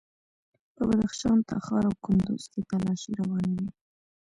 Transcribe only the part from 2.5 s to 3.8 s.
کې تالاشۍ روانې وې.